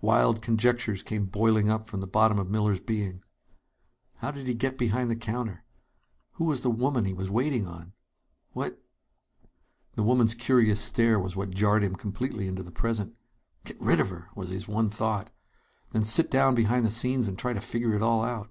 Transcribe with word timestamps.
Wild 0.00 0.42
conjectures 0.42 1.04
came 1.04 1.26
boiling 1.26 1.70
up 1.70 1.86
from 1.86 2.00
the 2.00 2.08
bottom 2.08 2.40
of 2.40 2.50
Miller's 2.50 2.80
being. 2.80 3.22
How 4.16 4.32
did 4.32 4.48
he 4.48 4.52
get 4.52 4.76
behind 4.76 5.08
the 5.08 5.14
counter? 5.14 5.62
Who 6.32 6.44
was 6.46 6.62
the 6.62 6.72
woman 6.72 7.04
he 7.04 7.14
was 7.14 7.30
waiting 7.30 7.68
on? 7.68 7.92
What 8.50 8.82
The 9.94 10.02
woman's 10.02 10.34
curious 10.34 10.80
stare 10.80 11.20
was 11.20 11.36
what 11.36 11.50
jarred 11.54 11.84
him 11.84 11.94
completely 11.94 12.48
into 12.48 12.64
the 12.64 12.72
present. 12.72 13.14
Get 13.64 13.80
rid 13.80 14.00
of 14.00 14.10
her! 14.10 14.28
was 14.34 14.48
his 14.48 14.66
one 14.66 14.90
thought. 14.90 15.30
Then 15.92 16.02
sit 16.02 16.32
down 16.32 16.56
behind 16.56 16.84
the 16.84 16.90
scenes 16.90 17.28
and 17.28 17.38
try 17.38 17.52
to 17.52 17.60
figure 17.60 17.94
it 17.94 18.02
all 18.02 18.24
out. 18.24 18.50